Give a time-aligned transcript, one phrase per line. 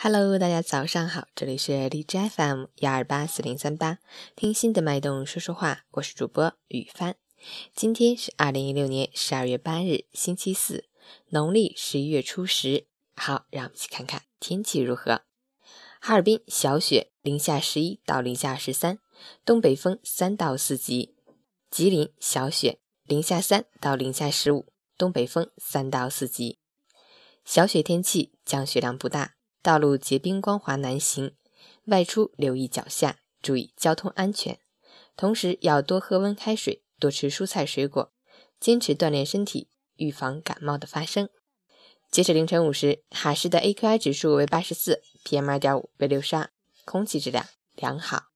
[0.00, 3.98] Hello，大家早上好，这里是荔枝 FM 幺二八四零三八，
[4.36, 7.16] 听心的脉动说说话，我是主播雨帆。
[7.74, 10.84] 今天是二零一六年十二月八日，星期四，
[11.30, 12.86] 农历十一月初十。
[13.16, 15.22] 好，让我们一起看看天气如何。
[16.00, 19.00] 哈尔滨小雪，零下十一到零下十三，
[19.44, 21.16] 东北风三到四级。
[21.72, 26.60] 吉林小雪，零下三到零下十五，东北风三到四级。
[27.44, 31.34] 小雪天气，降雪量不大，道路结冰光滑难行，
[31.86, 34.58] 外出留意脚下，注意交通安全。
[35.16, 38.12] 同时要多喝温开水，多吃蔬菜水果，
[38.60, 41.28] 坚持锻炼身体，预防感冒的发生。
[42.10, 46.50] 截止凌晨五时，哈市的 AQI 指数为八十四，PM 二点五为六十二，
[46.84, 47.44] 空气质量
[47.74, 48.28] 良好。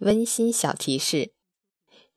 [0.00, 1.32] 温馨小提示：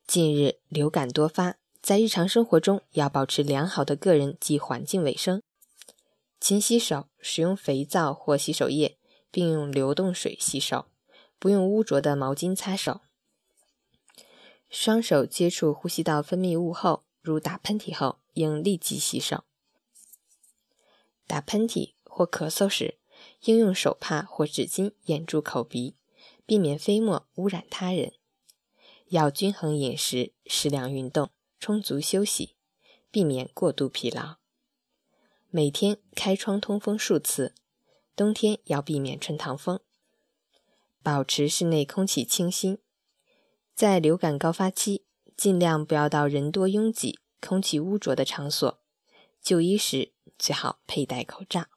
[0.05, 5.41] 近日流感多发，在日常生活中要保持良好的个人及环境卫生，
[6.41, 8.97] 勤洗手，使用肥皂或洗手液，
[9.31, 10.87] 并用流动水洗手，
[11.39, 12.99] 不用污浊的毛巾擦手。
[14.69, 19.45] 双手接触呼吸道分泌物后，如打喷嚏后，应立即洗手。
[21.25, 22.99] 打喷嚏或咳嗽时，
[23.45, 25.95] 应用手帕或纸巾掩住口鼻。
[26.49, 28.11] 避免飞沫污染他人，
[29.09, 32.55] 要均衡饮食、适量运动、充足休息，
[33.11, 34.37] 避免过度疲劳。
[35.51, 37.53] 每天开窗通风数次，
[38.15, 39.79] 冬天要避免穿堂风。
[41.03, 42.79] 保持室内空气清新。
[43.75, 45.05] 在流感高发期，
[45.37, 48.81] 尽量不要到人多拥挤、空气污浊的场所。
[49.39, 51.67] 就医时最好佩戴口罩。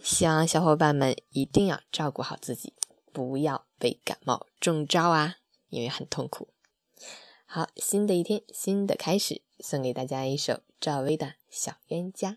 [0.00, 2.72] 希望小伙伴们一定要照顾好自己。
[3.16, 5.36] 不要被感冒中招啊，
[5.70, 6.48] 因为很痛苦。
[7.46, 12.32] 好，新的一天，新的开始，送给大家一首赵薇的《小冤家》。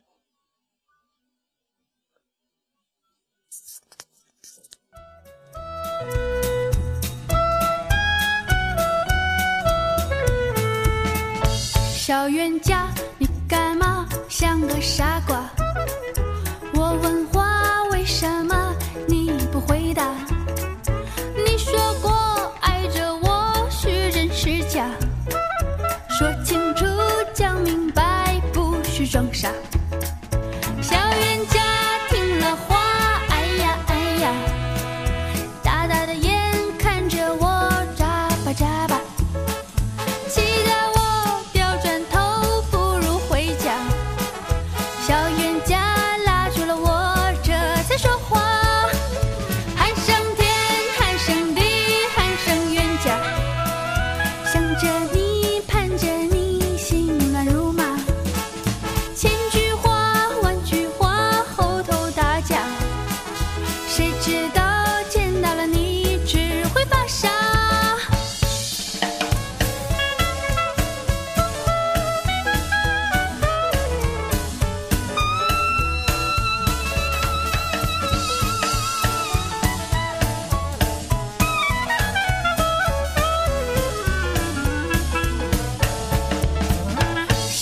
[11.93, 15.18] 小冤家，你干嘛像个傻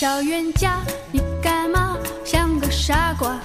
[0.07, 0.79] 小冤家，
[1.11, 3.37] 你干嘛像个傻瓜？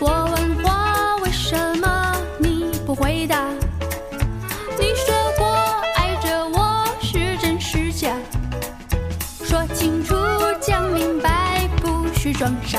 [0.00, 3.50] 我问话，为什么你不回答？
[4.78, 5.54] 你说过
[5.96, 8.16] 爱着我是真是假？
[9.44, 10.14] 说清楚，
[10.62, 12.78] 讲明白，不许装傻。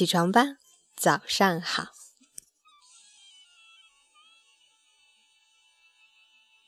[0.00, 0.56] 起床吧，
[0.96, 1.99] 早上好。